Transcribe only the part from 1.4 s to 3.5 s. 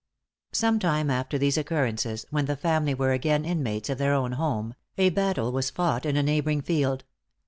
occurrences, when the family were again